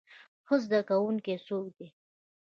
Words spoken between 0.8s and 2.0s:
کوونکی څوک دی؟